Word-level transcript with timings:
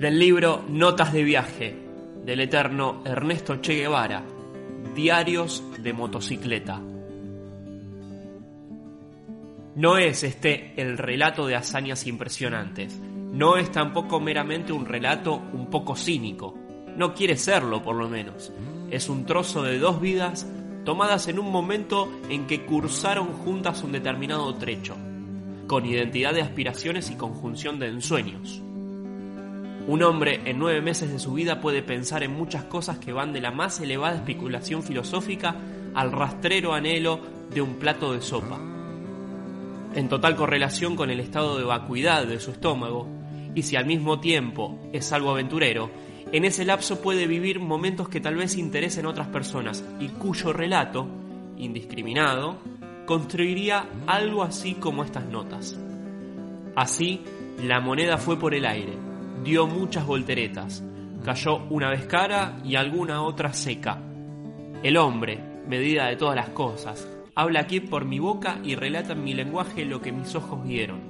Del 0.00 0.18
libro 0.18 0.64
Notas 0.66 1.12
de 1.12 1.22
viaje 1.22 1.76
del 2.24 2.40
eterno 2.40 3.02
Ernesto 3.04 3.60
Che 3.60 3.74
Guevara, 3.74 4.24
Diarios 4.94 5.62
de 5.78 5.92
motocicleta. 5.92 6.80
No 9.74 9.98
es 9.98 10.24
este 10.24 10.72
el 10.80 10.96
relato 10.96 11.46
de 11.46 11.54
hazañas 11.54 12.06
impresionantes, 12.06 12.98
no 12.98 13.58
es 13.58 13.70
tampoco 13.70 14.20
meramente 14.20 14.72
un 14.72 14.86
relato 14.86 15.34
un 15.34 15.68
poco 15.68 15.94
cínico, 15.94 16.54
no 16.96 17.12
quiere 17.12 17.36
serlo 17.36 17.82
por 17.82 17.96
lo 17.96 18.08
menos, 18.08 18.54
es 18.90 19.10
un 19.10 19.26
trozo 19.26 19.62
de 19.64 19.78
dos 19.78 20.00
vidas 20.00 20.50
tomadas 20.86 21.28
en 21.28 21.38
un 21.38 21.52
momento 21.52 22.10
en 22.30 22.46
que 22.46 22.64
cursaron 22.64 23.34
juntas 23.34 23.82
un 23.82 23.92
determinado 23.92 24.54
trecho, 24.54 24.96
con 25.66 25.84
identidad 25.84 26.32
de 26.32 26.40
aspiraciones 26.40 27.10
y 27.10 27.16
conjunción 27.16 27.78
de 27.78 27.88
ensueños. 27.88 28.62
Un 29.86 30.02
hombre 30.02 30.42
en 30.44 30.58
nueve 30.58 30.80
meses 30.82 31.10
de 31.10 31.18
su 31.18 31.32
vida 31.32 31.60
puede 31.60 31.82
pensar 31.82 32.22
en 32.22 32.32
muchas 32.32 32.64
cosas 32.64 32.98
que 32.98 33.12
van 33.12 33.32
de 33.32 33.40
la 33.40 33.50
más 33.50 33.80
elevada 33.80 34.16
especulación 34.16 34.82
filosófica 34.82 35.56
al 35.94 36.12
rastrero 36.12 36.74
anhelo 36.74 37.20
de 37.52 37.62
un 37.62 37.76
plato 37.76 38.12
de 38.12 38.20
sopa. 38.20 38.60
En 39.94 40.08
total 40.08 40.36
correlación 40.36 40.94
con 40.94 41.10
el 41.10 41.18
estado 41.18 41.58
de 41.58 41.64
vacuidad 41.64 42.26
de 42.26 42.38
su 42.38 42.52
estómago, 42.52 43.08
y 43.54 43.62
si 43.62 43.74
al 43.74 43.86
mismo 43.86 44.20
tiempo 44.20 44.78
es 44.92 45.12
algo 45.12 45.30
aventurero, 45.30 45.90
en 46.30 46.44
ese 46.44 46.64
lapso 46.64 47.00
puede 47.02 47.26
vivir 47.26 47.58
momentos 47.58 48.08
que 48.08 48.20
tal 48.20 48.36
vez 48.36 48.56
interesen 48.56 49.06
a 49.06 49.08
otras 49.08 49.26
personas 49.28 49.84
y 49.98 50.08
cuyo 50.08 50.52
relato, 50.52 51.08
indiscriminado, 51.56 52.58
construiría 53.06 53.88
algo 54.06 54.44
así 54.44 54.74
como 54.74 55.02
estas 55.02 55.26
notas. 55.26 55.76
Así, 56.76 57.22
la 57.60 57.80
moneda 57.80 58.16
fue 58.16 58.38
por 58.38 58.54
el 58.54 58.64
aire, 58.64 58.92
dio 59.42 59.66
muchas 59.66 60.06
volteretas, 60.06 60.82
cayó 61.24 61.64
una 61.70 61.90
vez 61.90 62.06
cara 62.06 62.58
y 62.64 62.76
alguna 62.76 63.22
otra 63.22 63.52
seca. 63.52 63.98
El 64.82 64.96
hombre, 64.96 65.38
medida 65.66 66.06
de 66.06 66.16
todas 66.16 66.36
las 66.36 66.50
cosas, 66.50 67.08
habla 67.34 67.60
aquí 67.60 67.80
por 67.80 68.04
mi 68.04 68.18
boca 68.18 68.58
y 68.62 68.74
relata 68.74 69.12
en 69.12 69.24
mi 69.24 69.34
lenguaje 69.34 69.84
lo 69.84 70.00
que 70.00 70.12
mis 70.12 70.34
ojos 70.34 70.62
vieron. 70.64 71.00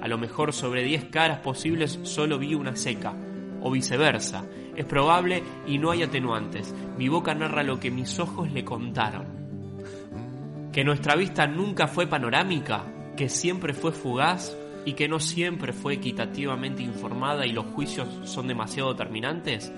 A 0.00 0.08
lo 0.08 0.18
mejor 0.18 0.52
sobre 0.52 0.82
diez 0.82 1.04
caras 1.04 1.40
posibles 1.40 1.98
solo 2.02 2.38
vi 2.38 2.54
una 2.54 2.76
seca, 2.76 3.14
o 3.62 3.70
viceversa. 3.70 4.44
Es 4.76 4.84
probable 4.84 5.42
y 5.66 5.78
no 5.78 5.90
hay 5.90 6.02
atenuantes. 6.02 6.74
Mi 6.98 7.08
boca 7.08 7.34
narra 7.34 7.62
lo 7.62 7.80
que 7.80 7.90
mis 7.90 8.18
ojos 8.18 8.52
le 8.52 8.64
contaron. 8.64 9.26
Que 10.72 10.84
nuestra 10.84 11.16
vista 11.16 11.46
nunca 11.46 11.86
fue 11.86 12.06
panorámica, 12.06 12.84
que 13.16 13.28
siempre 13.28 13.72
fue 13.72 13.92
fugaz, 13.92 14.56
y 14.84 14.94
que 14.94 15.08
no 15.08 15.20
siempre 15.20 15.72
fue 15.72 15.94
equitativamente 15.94 16.82
informada 16.82 17.46
y 17.46 17.52
los 17.52 17.66
juicios 17.66 18.08
son 18.24 18.48
demasiado 18.48 18.92
determinantes? 18.92 19.72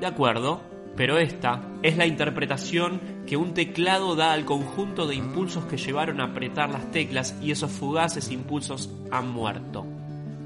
De 0.00 0.06
acuerdo, 0.06 0.62
pero 0.96 1.18
esta 1.18 1.62
es 1.82 1.96
la 1.96 2.06
interpretación 2.06 3.00
que 3.26 3.36
un 3.36 3.54
teclado 3.54 4.16
da 4.16 4.32
al 4.32 4.44
conjunto 4.44 5.06
de 5.06 5.14
impulsos 5.14 5.66
que 5.66 5.76
llevaron 5.76 6.20
a 6.20 6.24
apretar 6.24 6.70
las 6.70 6.90
teclas 6.90 7.36
y 7.42 7.50
esos 7.50 7.70
fugaces 7.70 8.30
impulsos 8.30 8.90
han 9.10 9.30
muerto. 9.30 9.84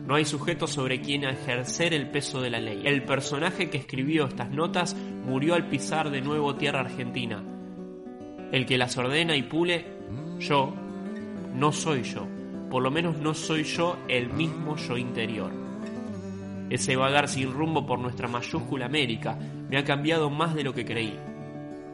No 0.06 0.16
hay 0.16 0.24
sujeto 0.24 0.66
sobre 0.66 1.00
quien 1.00 1.22
ejercer 1.22 1.94
el 1.94 2.10
peso 2.10 2.40
de 2.40 2.50
la 2.50 2.58
ley. 2.58 2.82
El 2.84 3.04
personaje 3.04 3.70
que 3.70 3.78
escribió 3.78 4.26
estas 4.26 4.50
notas 4.50 4.96
murió 5.24 5.54
al 5.54 5.68
pisar 5.68 6.10
de 6.10 6.20
nuevo 6.20 6.56
tierra 6.56 6.80
argentina. 6.80 7.44
El 8.50 8.66
que 8.66 8.76
las 8.76 8.96
ordena 8.96 9.36
y 9.36 9.44
pule, 9.44 9.86
yo, 10.40 10.74
no 11.54 11.70
soy 11.70 12.02
yo 12.02 12.39
por 12.70 12.82
lo 12.82 12.90
menos 12.90 13.18
no 13.18 13.34
soy 13.34 13.64
yo 13.64 13.98
el 14.08 14.32
mismo 14.32 14.76
yo 14.76 14.96
interior. 14.96 15.50
Ese 16.70 16.94
vagar 16.94 17.28
sin 17.28 17.52
rumbo 17.52 17.84
por 17.84 17.98
nuestra 17.98 18.28
mayúscula 18.28 18.86
América 18.86 19.36
me 19.68 19.76
ha 19.76 19.84
cambiado 19.84 20.30
más 20.30 20.54
de 20.54 20.62
lo 20.62 20.72
que 20.72 20.84
creí. 20.84 21.18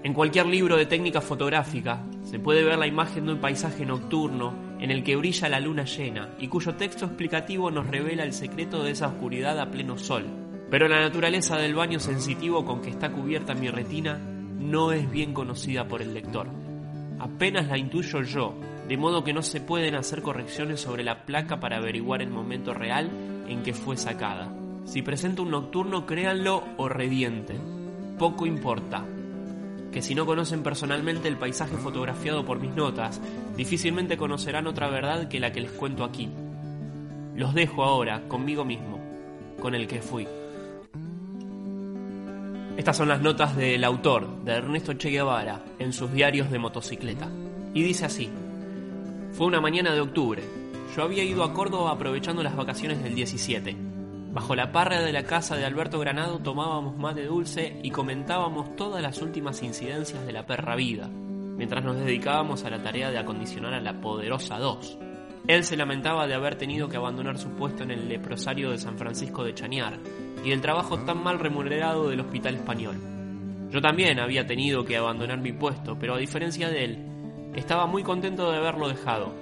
En 0.02 0.12
cualquier 0.12 0.46
libro 0.46 0.76
de 0.76 0.84
técnica 0.84 1.22
fotográfica 1.22 2.04
se 2.22 2.38
puede 2.38 2.62
ver 2.62 2.78
la 2.78 2.86
imagen 2.86 3.24
de 3.24 3.32
un 3.32 3.40
paisaje 3.40 3.86
nocturno 3.86 4.54
en 4.78 4.90
el 4.90 5.02
que 5.02 5.16
brilla 5.16 5.48
la 5.48 5.60
luna 5.60 5.84
llena 5.84 6.28
y 6.38 6.48
cuyo 6.48 6.74
texto 6.74 7.06
explicativo 7.06 7.70
nos 7.70 7.86
revela 7.86 8.22
el 8.22 8.34
secreto 8.34 8.84
de 8.84 8.90
esa 8.90 9.08
oscuridad 9.08 9.58
a 9.58 9.70
pleno 9.70 9.96
sol. 9.96 10.26
Pero 10.70 10.88
la 10.88 11.00
naturaleza 11.00 11.56
del 11.56 11.74
baño 11.74 11.98
sensitivo 11.98 12.66
con 12.66 12.82
que 12.82 12.90
está 12.90 13.10
cubierta 13.10 13.54
mi 13.54 13.70
retina 13.70 14.18
no 14.58 14.92
es 14.92 15.10
bien 15.10 15.32
conocida 15.32 15.88
por 15.88 16.02
el 16.02 16.12
lector. 16.12 16.48
Apenas 17.18 17.68
la 17.68 17.78
intuyo 17.78 18.20
yo 18.22 18.54
de 18.88 18.96
modo 18.96 19.24
que 19.24 19.32
no 19.32 19.42
se 19.42 19.60
pueden 19.60 19.94
hacer 19.96 20.22
correcciones 20.22 20.80
sobre 20.80 21.02
la 21.02 21.24
placa 21.24 21.58
para 21.58 21.78
averiguar 21.78 22.22
el 22.22 22.30
momento 22.30 22.72
real 22.72 23.10
en 23.48 23.62
que 23.62 23.74
fue 23.74 23.96
sacada. 23.96 24.52
Si 24.84 25.02
presenta 25.02 25.42
un 25.42 25.50
nocturno, 25.50 26.06
créanlo 26.06 26.62
o 26.76 26.88
redienten. 26.88 28.16
Poco 28.18 28.46
importa. 28.46 29.04
Que 29.90 30.02
si 30.02 30.14
no 30.14 30.26
conocen 30.26 30.62
personalmente 30.62 31.26
el 31.26 31.36
paisaje 31.36 31.76
fotografiado 31.76 32.44
por 32.44 32.60
mis 32.60 32.74
notas, 32.74 33.20
difícilmente 33.56 34.16
conocerán 34.16 34.66
otra 34.68 34.88
verdad 34.88 35.28
que 35.28 35.40
la 35.40 35.52
que 35.52 35.62
les 35.62 35.72
cuento 35.72 36.04
aquí. 36.04 36.28
Los 37.34 37.54
dejo 37.54 37.82
ahora 37.82 38.28
conmigo 38.28 38.64
mismo, 38.64 39.00
con 39.60 39.74
el 39.74 39.88
que 39.88 40.00
fui. 40.00 40.28
Estas 42.76 42.96
son 42.96 43.08
las 43.08 43.22
notas 43.22 43.56
del 43.56 43.82
autor, 43.84 44.44
de 44.44 44.52
Ernesto 44.52 44.92
Che 44.94 45.10
Guevara, 45.10 45.64
en 45.78 45.92
sus 45.92 46.12
diarios 46.12 46.50
de 46.50 46.58
motocicleta. 46.58 47.28
Y 47.74 47.82
dice 47.82 48.04
así. 48.04 48.30
Fue 49.36 49.46
una 49.46 49.60
mañana 49.60 49.92
de 49.92 50.00
octubre. 50.00 50.42
Yo 50.96 51.02
había 51.02 51.22
ido 51.22 51.44
a 51.44 51.52
Córdoba 51.52 51.90
aprovechando 51.90 52.42
las 52.42 52.56
vacaciones 52.56 53.02
del 53.02 53.14
17. 53.14 53.76
Bajo 54.32 54.56
la 54.56 54.72
parra 54.72 55.02
de 55.02 55.12
la 55.12 55.24
casa 55.24 55.56
de 55.56 55.66
Alberto 55.66 55.98
Granado 55.98 56.38
tomábamos 56.38 56.96
mate 56.96 57.26
dulce 57.26 57.78
y 57.82 57.90
comentábamos 57.90 58.74
todas 58.76 59.02
las 59.02 59.20
últimas 59.20 59.62
incidencias 59.62 60.24
de 60.24 60.32
la 60.32 60.46
perra 60.46 60.74
vida, 60.74 61.10
mientras 61.10 61.84
nos 61.84 61.98
dedicábamos 61.98 62.64
a 62.64 62.70
la 62.70 62.82
tarea 62.82 63.10
de 63.10 63.18
acondicionar 63.18 63.74
a 63.74 63.80
la 63.82 64.00
poderosa 64.00 64.58
2. 64.58 64.98
Él 65.48 65.64
se 65.64 65.76
lamentaba 65.76 66.26
de 66.26 66.32
haber 66.32 66.56
tenido 66.56 66.88
que 66.88 66.96
abandonar 66.96 67.36
su 67.36 67.50
puesto 67.50 67.82
en 67.82 67.90
el 67.90 68.08
leprosario 68.08 68.70
de 68.70 68.78
San 68.78 68.96
Francisco 68.96 69.44
de 69.44 69.52
Chañar 69.52 69.98
y 70.42 70.48
del 70.48 70.62
trabajo 70.62 71.00
tan 71.00 71.22
mal 71.22 71.38
remunerado 71.38 72.08
del 72.08 72.20
hospital 72.20 72.54
español. 72.54 72.96
Yo 73.70 73.82
también 73.82 74.18
había 74.18 74.46
tenido 74.46 74.86
que 74.86 74.96
abandonar 74.96 75.40
mi 75.40 75.52
puesto, 75.52 75.98
pero 75.98 76.14
a 76.14 76.18
diferencia 76.18 76.70
de 76.70 76.84
él, 76.84 77.15
estaba 77.56 77.86
muy 77.86 78.02
contento 78.02 78.50
de 78.50 78.58
haberlo 78.58 78.88
dejado. 78.88 79.32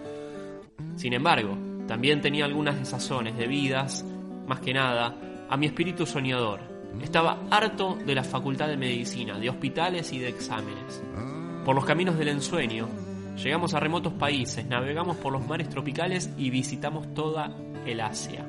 Sin 0.96 1.12
embargo, 1.12 1.56
también 1.86 2.20
tenía 2.20 2.44
algunas 2.44 2.78
desazones 2.78 3.36
debidas, 3.36 4.04
más 4.46 4.60
que 4.60 4.72
nada, 4.72 5.14
a 5.48 5.56
mi 5.56 5.66
espíritu 5.66 6.06
soñador. 6.06 6.60
Estaba 7.02 7.40
harto 7.50 7.96
de 8.06 8.14
la 8.14 8.24
facultad 8.24 8.68
de 8.68 8.76
medicina, 8.76 9.38
de 9.38 9.50
hospitales 9.50 10.12
y 10.12 10.18
de 10.18 10.28
exámenes. 10.28 11.02
Por 11.64 11.74
los 11.74 11.84
caminos 11.84 12.16
del 12.16 12.28
ensueño, 12.28 12.88
llegamos 13.36 13.74
a 13.74 13.80
remotos 13.80 14.12
países, 14.12 14.64
navegamos 14.66 15.16
por 15.16 15.32
los 15.32 15.46
mares 15.46 15.68
tropicales 15.68 16.30
y 16.38 16.50
visitamos 16.50 17.12
toda 17.14 17.50
el 17.84 18.00
Asia. 18.00 18.46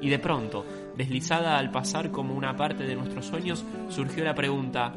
Y 0.00 0.10
de 0.10 0.18
pronto, 0.18 0.66
deslizada 0.96 1.58
al 1.58 1.70
pasar 1.70 2.10
como 2.10 2.34
una 2.34 2.56
parte 2.56 2.84
de 2.84 2.94
nuestros 2.94 3.24
sueños, 3.26 3.64
surgió 3.88 4.24
la 4.24 4.34
pregunta, 4.34 4.92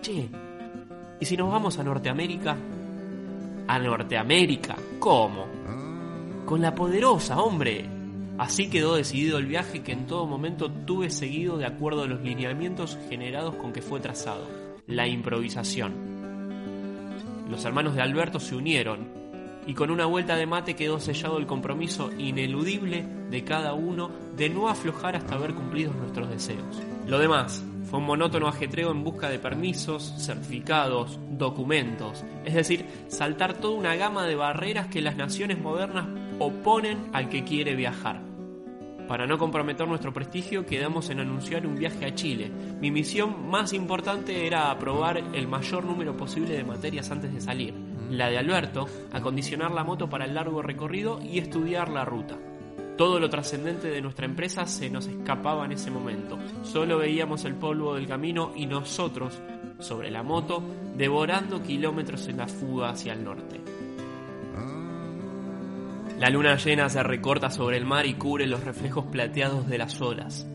Che, 0.00 0.28
¿y 1.20 1.24
si 1.24 1.36
nos 1.36 1.50
vamos 1.50 1.78
a 1.78 1.84
Norteamérica? 1.84 2.56
A 3.72 3.78
Norteamérica. 3.78 4.76
¿Cómo? 4.98 5.46
Con 6.44 6.60
la 6.60 6.74
poderosa, 6.74 7.40
hombre. 7.40 7.86
Así 8.36 8.68
quedó 8.68 8.96
decidido 8.96 9.38
el 9.38 9.46
viaje 9.46 9.82
que 9.82 9.92
en 9.92 10.06
todo 10.06 10.26
momento 10.26 10.70
tuve 10.70 11.08
seguido 11.08 11.56
de 11.56 11.64
acuerdo 11.64 12.02
a 12.02 12.06
los 12.06 12.20
lineamientos 12.20 12.98
generados 13.08 13.54
con 13.54 13.72
que 13.72 13.80
fue 13.80 14.00
trazado, 14.00 14.46
la 14.86 15.08
improvisación. 15.08 15.94
Los 17.48 17.64
hermanos 17.64 17.94
de 17.94 18.02
Alberto 18.02 18.40
se 18.40 18.56
unieron 18.56 19.08
y 19.66 19.72
con 19.72 19.90
una 19.90 20.04
vuelta 20.04 20.36
de 20.36 20.44
mate 20.44 20.76
quedó 20.76 21.00
sellado 21.00 21.38
el 21.38 21.46
compromiso 21.46 22.10
ineludible 22.18 23.06
de 23.30 23.42
cada 23.42 23.72
uno 23.72 24.10
de 24.36 24.50
no 24.50 24.68
aflojar 24.68 25.16
hasta 25.16 25.36
haber 25.36 25.54
cumplido 25.54 25.94
nuestros 25.94 26.28
deseos. 26.28 26.82
Lo 27.06 27.18
demás 27.18 27.64
Fue 27.92 27.98
un 27.98 28.06
monótono 28.06 28.48
ajetreo 28.48 28.90
en 28.90 29.04
busca 29.04 29.28
de 29.28 29.38
permisos, 29.38 30.14
certificados, 30.16 31.20
documentos, 31.28 32.24
es 32.42 32.54
decir, 32.54 32.86
saltar 33.08 33.52
toda 33.52 33.74
una 33.74 33.96
gama 33.96 34.24
de 34.24 34.34
barreras 34.34 34.86
que 34.86 35.02
las 35.02 35.18
naciones 35.18 35.58
modernas 35.58 36.06
oponen 36.38 37.10
al 37.12 37.28
que 37.28 37.44
quiere 37.44 37.74
viajar. 37.74 38.22
Para 39.06 39.26
no 39.26 39.36
comprometer 39.36 39.86
nuestro 39.86 40.10
prestigio, 40.10 40.64
quedamos 40.64 41.10
en 41.10 41.20
anunciar 41.20 41.66
un 41.66 41.74
viaje 41.74 42.06
a 42.06 42.14
Chile. 42.14 42.50
Mi 42.80 42.90
misión 42.90 43.50
más 43.50 43.74
importante 43.74 44.46
era 44.46 44.70
aprobar 44.70 45.18
el 45.18 45.46
mayor 45.46 45.84
número 45.84 46.16
posible 46.16 46.54
de 46.54 46.64
materias 46.64 47.10
antes 47.10 47.34
de 47.34 47.42
salir. 47.42 47.74
La 48.08 48.30
de 48.30 48.38
Alberto, 48.38 48.88
acondicionar 49.12 49.70
la 49.70 49.84
moto 49.84 50.08
para 50.08 50.24
el 50.24 50.34
largo 50.34 50.62
recorrido 50.62 51.20
y 51.22 51.40
estudiar 51.40 51.90
la 51.90 52.06
ruta. 52.06 52.38
Todo 52.96 53.18
lo 53.18 53.30
trascendente 53.30 53.88
de 53.88 54.02
nuestra 54.02 54.26
empresa 54.26 54.66
se 54.66 54.90
nos 54.90 55.06
escapaba 55.06 55.64
en 55.64 55.72
ese 55.72 55.90
momento. 55.90 56.38
Solo 56.62 56.98
veíamos 56.98 57.44
el 57.46 57.54
polvo 57.54 57.94
del 57.94 58.06
camino 58.06 58.52
y 58.54 58.66
nosotros, 58.66 59.40
sobre 59.78 60.10
la 60.10 60.22
moto, 60.22 60.62
devorando 60.94 61.62
kilómetros 61.62 62.28
en 62.28 62.36
la 62.36 62.46
fuga 62.46 62.90
hacia 62.90 63.14
el 63.14 63.24
norte. 63.24 63.60
La 66.18 66.28
luna 66.28 66.56
llena 66.56 66.88
se 66.88 67.02
recorta 67.02 67.50
sobre 67.50 67.78
el 67.78 67.86
mar 67.86 68.06
y 68.06 68.14
cubre 68.14 68.46
los 68.46 68.62
reflejos 68.62 69.06
plateados 69.06 69.68
de 69.68 69.78
las 69.78 70.00
olas. 70.00 70.46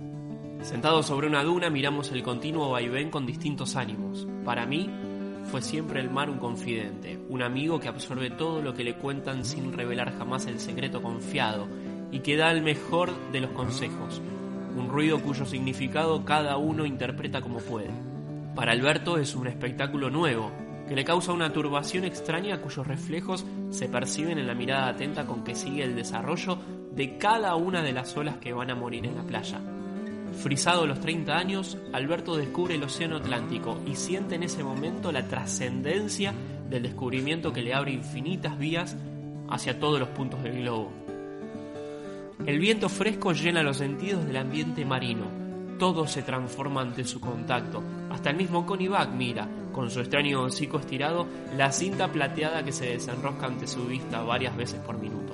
Sentados 0.61 1.07
sobre 1.07 1.27
una 1.27 1.43
duna 1.43 1.69
miramos 1.69 2.11
el 2.11 2.23
continuo 2.23 2.69
vaivén 2.69 3.09
con 3.09 3.25
distintos 3.25 3.75
ánimos. 3.75 4.27
Para 4.45 4.65
mí 4.65 4.89
fue 5.45 5.61
siempre 5.61 5.99
el 6.01 6.09
mar 6.09 6.29
un 6.29 6.37
confidente, 6.37 7.19
un 7.29 7.41
amigo 7.41 7.79
que 7.79 7.87
absorbe 7.87 8.29
todo 8.29 8.61
lo 8.61 8.73
que 8.73 8.83
le 8.83 8.95
cuentan 8.95 9.43
sin 9.43 9.73
revelar 9.73 10.17
jamás 10.17 10.45
el 10.45 10.59
secreto 10.59 11.01
confiado 11.01 11.67
y 12.11 12.19
que 12.19 12.37
da 12.37 12.51
el 12.51 12.61
mejor 12.61 13.11
de 13.31 13.41
los 13.41 13.51
consejos, 13.51 14.21
un 14.75 14.89
ruido 14.89 15.19
cuyo 15.19 15.45
significado 15.45 16.23
cada 16.25 16.57
uno 16.57 16.85
interpreta 16.85 17.41
como 17.41 17.59
puede. 17.59 17.91
Para 18.55 18.71
Alberto 18.71 19.17
es 19.17 19.35
un 19.35 19.47
espectáculo 19.47 20.09
nuevo, 20.09 20.51
que 20.87 20.95
le 20.95 21.03
causa 21.03 21.33
una 21.33 21.51
turbación 21.51 22.05
extraña 22.05 22.61
cuyos 22.61 22.87
reflejos 22.87 23.45
se 23.69 23.89
perciben 23.89 24.39
en 24.39 24.47
la 24.47 24.55
mirada 24.55 24.87
atenta 24.87 25.25
con 25.25 25.43
que 25.43 25.55
sigue 25.55 25.83
el 25.83 25.95
desarrollo 25.95 26.57
de 26.95 27.17
cada 27.17 27.55
una 27.55 27.83
de 27.83 27.91
las 27.91 28.15
olas 28.15 28.37
que 28.37 28.53
van 28.53 28.71
a 28.71 28.75
morir 28.75 29.05
en 29.05 29.15
la 29.15 29.23
playa. 29.23 29.59
Frisado 30.31 30.85
los 30.87 30.99
30 30.99 31.37
años, 31.37 31.77
Alberto 31.93 32.37
descubre 32.37 32.75
el 32.75 32.83
Océano 32.83 33.17
Atlántico 33.17 33.79
y 33.85 33.95
siente 33.95 34.35
en 34.35 34.43
ese 34.43 34.63
momento 34.63 35.11
la 35.11 35.27
trascendencia 35.27 36.33
del 36.69 36.83
descubrimiento 36.83 37.51
que 37.53 37.61
le 37.61 37.73
abre 37.73 37.91
infinitas 37.91 38.57
vías 38.57 38.95
hacia 39.49 39.79
todos 39.79 39.99
los 39.99 40.09
puntos 40.09 40.43
del 40.43 40.61
globo. 40.61 41.06
El 42.45 42.59
viento 42.59 42.87
fresco 42.87 43.33
llena 43.33 43.63
los 43.63 43.77
sentidos 43.77 44.25
del 44.25 44.37
ambiente 44.37 44.85
marino. 44.85 45.25
Todo 45.79 46.07
se 46.07 46.21
transforma 46.21 46.81
ante 46.81 47.03
su 47.03 47.19
contacto. 47.19 47.81
Hasta 48.11 48.29
el 48.29 48.37
mismo 48.37 48.65
Connie 48.65 48.87
Buck 48.87 49.09
mira, 49.11 49.47
con 49.73 49.89
su 49.89 49.99
extraño 49.99 50.43
hocico 50.43 50.77
estirado, 50.77 51.25
la 51.55 51.71
cinta 51.71 52.11
plateada 52.11 52.63
que 52.63 52.71
se 52.71 52.85
desenrosca 52.85 53.47
ante 53.47 53.67
su 53.67 53.85
vista 53.87 54.21
varias 54.21 54.55
veces 54.55 54.79
por 54.79 54.99
minuto. 54.99 55.33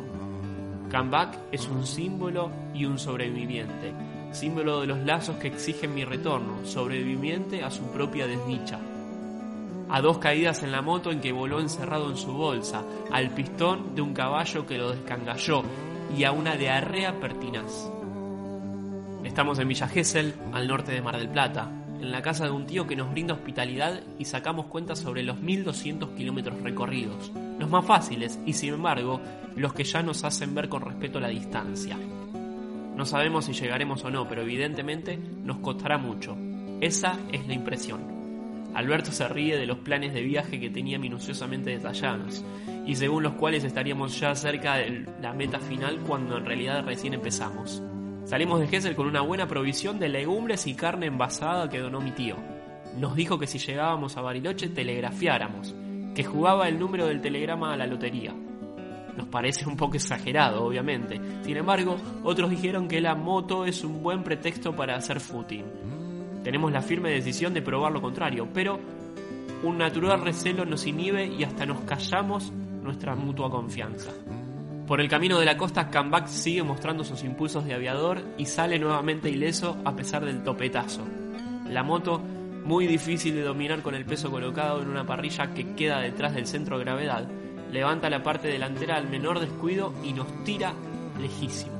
Kambak 0.89 1.37
es 1.51 1.67
un 1.67 1.85
símbolo 1.85 2.49
y 2.73 2.85
un 2.85 2.97
sobreviviente, 2.97 3.93
símbolo 4.31 4.81
de 4.81 4.87
los 4.87 4.99
lazos 4.99 5.35
que 5.37 5.49
exigen 5.49 5.93
mi 5.93 6.05
retorno, 6.05 6.65
sobreviviente 6.65 7.63
a 7.63 7.69
su 7.69 7.83
propia 7.91 8.27
desdicha. 8.27 8.79
A 9.89 10.01
dos 10.01 10.19
caídas 10.19 10.63
en 10.63 10.71
la 10.71 10.81
moto 10.81 11.11
en 11.11 11.19
que 11.19 11.33
voló 11.33 11.59
encerrado 11.59 12.09
en 12.09 12.17
su 12.17 12.31
bolsa, 12.31 12.83
al 13.11 13.31
pistón 13.31 13.93
de 13.93 14.01
un 14.01 14.13
caballo 14.13 14.65
que 14.65 14.77
lo 14.77 14.91
descangalló 14.91 15.63
y 16.17 16.23
a 16.23 16.31
una 16.31 16.55
diarrea 16.55 17.19
pertinaz. 17.19 17.89
Estamos 19.23 19.57
en 19.59 19.67
Villa 19.67 19.87
Gesell, 19.87 20.33
al 20.51 20.67
norte 20.67 20.91
de 20.91 21.01
Mar 21.01 21.17
del 21.17 21.29
Plata, 21.29 21.71
en 21.99 22.11
la 22.11 22.21
casa 22.21 22.45
de 22.45 22.51
un 22.51 22.65
tío 22.65 22.85
que 22.85 22.95
nos 22.95 23.09
brinda 23.11 23.33
hospitalidad 23.33 24.01
y 24.19 24.25
sacamos 24.25 24.67
cuentas 24.67 24.99
sobre 24.99 25.23
los 25.23 25.39
1200 25.39 26.09
kilómetros 26.11 26.61
recorridos, 26.61 27.31
los 27.59 27.69
más 27.69 27.85
fáciles 27.85 28.39
y 28.45 28.53
sin 28.53 28.73
embargo 28.73 29.21
los 29.55 29.73
que 29.73 29.85
ya 29.85 30.03
nos 30.03 30.23
hacen 30.23 30.53
ver 30.53 30.69
con 30.69 30.81
respeto 30.81 31.19
la 31.19 31.29
distancia. 31.29 31.97
No 32.95 33.05
sabemos 33.05 33.45
si 33.45 33.53
llegaremos 33.53 34.03
o 34.03 34.11
no, 34.11 34.27
pero 34.27 34.41
evidentemente 34.41 35.17
nos 35.17 35.57
costará 35.59 35.97
mucho. 35.97 36.37
Esa 36.81 37.17
es 37.31 37.47
la 37.47 37.53
impresión. 37.53 38.12
Alberto 38.73 39.11
se 39.11 39.27
ríe 39.27 39.57
de 39.57 39.67
los 39.67 39.79
planes 39.79 40.13
de 40.13 40.21
viaje 40.21 40.59
que 40.59 40.69
tenía 40.69 40.97
minuciosamente 40.97 41.69
detallados, 41.69 42.43
y 42.85 42.95
según 42.95 43.23
los 43.23 43.33
cuales 43.33 43.63
estaríamos 43.63 44.19
ya 44.19 44.35
cerca 44.35 44.75
de 44.75 45.05
la 45.21 45.33
meta 45.33 45.59
final 45.59 45.99
cuando 46.07 46.37
en 46.37 46.45
realidad 46.45 46.83
recién 46.83 47.13
empezamos. 47.13 47.81
Salimos 48.25 48.59
de 48.59 48.67
Gessel 48.67 48.95
con 48.95 49.07
una 49.07 49.21
buena 49.21 49.47
provisión 49.47 49.99
de 49.99 50.09
legumbres 50.09 50.65
y 50.67 50.75
carne 50.75 51.07
envasada 51.07 51.69
que 51.69 51.79
donó 51.79 51.99
mi 51.99 52.11
tío. 52.11 52.37
Nos 52.97 53.15
dijo 53.15 53.37
que 53.37 53.47
si 53.47 53.59
llegábamos 53.59 54.17
a 54.17 54.21
Bariloche 54.21 54.69
telegrafiáramos, 54.69 55.75
que 56.15 56.23
jugaba 56.23 56.67
el 56.67 56.79
número 56.79 57.07
del 57.07 57.21
telegrama 57.21 57.73
a 57.73 57.77
la 57.77 57.87
lotería. 57.87 58.33
Nos 59.17 59.27
parece 59.27 59.67
un 59.67 59.77
poco 59.77 59.95
exagerado, 59.95 60.63
obviamente. 60.63 61.19
Sin 61.43 61.57
embargo, 61.57 61.97
otros 62.23 62.49
dijeron 62.49 62.87
que 62.87 63.01
la 63.01 63.13
moto 63.13 63.65
es 63.65 63.83
un 63.83 64.01
buen 64.01 64.23
pretexto 64.23 64.75
para 64.75 64.95
hacer 64.95 65.19
footing. 65.19 65.65
Tenemos 66.43 66.71
la 66.71 66.81
firme 66.81 67.11
decisión 67.11 67.53
de 67.53 67.61
probar 67.61 67.91
lo 67.91 68.01
contrario, 68.01 68.47
pero 68.53 68.79
un 69.63 69.77
natural 69.77 70.21
recelo 70.21 70.65
nos 70.65 70.85
inhibe 70.85 71.25
y 71.25 71.43
hasta 71.43 71.65
nos 71.65 71.81
callamos 71.81 72.51
nuestra 72.83 73.15
mutua 73.15 73.49
confianza. 73.49 74.11
Por 74.85 74.99
el 74.99 75.07
camino 75.07 75.39
de 75.39 75.45
la 75.45 75.55
costa, 75.55 75.89
Kambak 75.89 76.27
sigue 76.27 76.61
mostrando 76.61 77.05
sus 77.05 77.23
impulsos 77.23 77.63
de 77.63 77.73
aviador 77.73 78.21
y 78.37 78.45
sale 78.45 78.77
nuevamente 78.77 79.29
ileso 79.29 79.77
a 79.85 79.95
pesar 79.95 80.25
del 80.25 80.43
topetazo. 80.43 81.07
La 81.69 81.83
moto, 81.83 82.19
muy 82.65 82.87
difícil 82.87 83.35
de 83.35 83.43
dominar 83.43 83.81
con 83.81 83.95
el 83.95 84.05
peso 84.05 84.29
colocado 84.29 84.81
en 84.81 84.89
una 84.89 85.05
parrilla 85.05 85.53
que 85.53 85.73
queda 85.75 86.01
detrás 86.01 86.35
del 86.35 86.45
centro 86.45 86.77
de 86.77 86.83
gravedad, 86.83 87.25
levanta 87.71 88.09
la 88.09 88.21
parte 88.21 88.49
delantera 88.49 88.97
al 88.97 89.09
menor 89.09 89.39
descuido 89.39 89.93
y 90.03 90.11
nos 90.11 90.43
tira 90.43 90.73
lejísimos. 91.19 91.72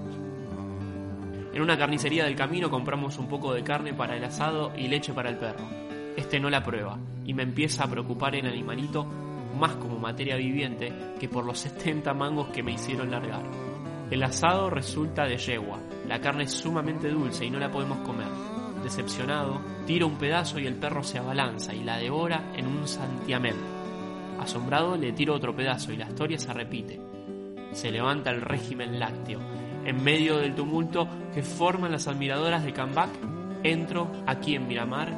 En 1.53 1.61
una 1.61 1.77
carnicería 1.77 2.25
del 2.25 2.35
camino 2.35 2.71
compramos 2.71 3.19
un 3.19 3.27
poco 3.27 3.53
de 3.53 3.63
carne 3.63 3.93
para 3.93 4.17
el 4.17 4.23
asado 4.23 4.73
y 4.75 4.87
leche 4.87 5.13
para 5.13 5.29
el 5.29 5.37
perro. 5.37 5.69
Este 6.17 6.39
no 6.39 6.49
la 6.49 6.63
prueba 6.63 6.97
y 7.25 7.35
me 7.35 7.43
empieza 7.43 7.83
a 7.83 7.87
preocupar 7.87 8.35
el 8.35 8.47
animalito 8.47 9.05
más 9.55 9.75
como 9.75 9.99
materia 9.99 10.35
viviente 10.35 10.91
que 11.19 11.29
por 11.29 11.45
los 11.45 11.59
70 11.59 12.11
mangos 12.15 12.47
que 12.47 12.63
me 12.63 12.73
hicieron 12.73 13.11
largar. 13.11 13.43
El 14.09 14.23
asado 14.23 14.69
resulta 14.69 15.25
de 15.25 15.37
yegua, 15.37 15.79
la 16.07 16.19
carne 16.19 16.43
es 16.43 16.51
sumamente 16.51 17.09
dulce 17.09 17.45
y 17.45 17.51
no 17.51 17.59
la 17.59 17.71
podemos 17.71 17.99
comer. 17.99 18.27
Decepcionado, 18.83 19.61
tiro 19.85 20.07
un 20.07 20.17
pedazo 20.17 20.59
y 20.59 20.67
el 20.67 20.75
perro 20.75 21.03
se 21.03 21.19
abalanza 21.19 21.73
y 21.73 21.83
la 21.83 21.97
devora 21.97 22.51
en 22.55 22.67
un 22.67 22.87
santiamén. 22.87 23.55
Asombrado 24.39 24.97
le 24.97 25.13
tiro 25.13 25.35
otro 25.35 25.55
pedazo 25.55 25.93
y 25.93 25.97
la 25.97 26.07
historia 26.07 26.37
se 26.37 26.51
repite. 26.51 26.99
Se 27.71 27.91
levanta 27.91 28.29
el 28.31 28.41
régimen 28.41 28.99
lácteo. 28.99 29.39
En 29.85 30.03
medio 30.03 30.37
del 30.37 30.55
tumulto 30.55 31.07
que 31.33 31.43
forman 31.43 31.91
las 31.91 32.07
admiradoras 32.07 32.63
de 32.63 32.73
Cambac, 32.73 33.09
entro 33.63 34.11
aquí 34.25 34.55
en 34.55 34.67
Miramar 34.67 35.13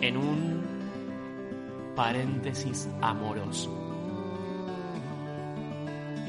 en 0.00 0.16
un 0.16 0.62
paréntesis 1.94 2.88
amoroso. 3.00 3.72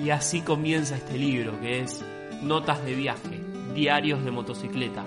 Y 0.03 0.10
así 0.10 0.41
comienza 0.41 0.96
este 0.96 1.17
libro 1.17 1.60
que 1.60 1.82
es 1.82 2.03
Notas 2.41 2.84
de 2.86 2.94
viaje, 2.94 3.41
Diarios 3.74 4.24
de 4.24 4.32
motocicleta, 4.32 5.03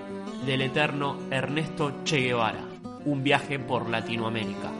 del 0.46 0.62
eterno 0.62 1.16
Ernesto 1.30 2.02
Che 2.04 2.20
Guevara, 2.20 2.64
un 3.04 3.22
viaje 3.22 3.58
por 3.58 3.88
Latinoamérica. 3.88 4.79